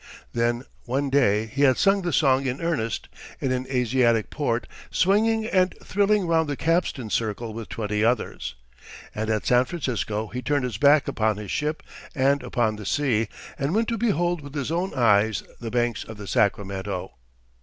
Then 0.33 0.63
one 0.85 1.11
day 1.11 1.45
he 1.45 1.61
had 1.61 1.77
sung 1.77 2.01
the 2.01 2.11
song 2.11 2.47
in 2.47 2.59
earnest, 2.59 3.07
in 3.39 3.51
an 3.51 3.67
Asiatic 3.69 4.31
port, 4.31 4.65
swinging 4.89 5.45
and 5.45 5.75
thrilling 5.83 6.25
round 6.25 6.49
the 6.49 6.57
capstan 6.57 7.11
circle 7.11 7.53
with 7.53 7.69
twenty 7.69 8.03
others. 8.03 8.55
And 9.13 9.29
at 9.29 9.45
San 9.45 9.65
Francisco 9.65 10.29
he 10.29 10.41
turned 10.41 10.63
his 10.63 10.77
back 10.79 11.07
upon 11.07 11.37
his 11.37 11.51
ship 11.51 11.83
and 12.15 12.41
upon 12.41 12.77
the 12.77 12.85
sea, 12.87 13.27
and 13.59 13.75
went 13.75 13.87
to 13.89 13.97
behold 13.99 14.41
with 14.41 14.55
his 14.55 14.71
own 14.71 14.91
eyes 14.95 15.43
the 15.59 15.69
banks 15.69 16.03
of 16.03 16.17
the 16.17 16.25
Sacramento. 16.25 17.11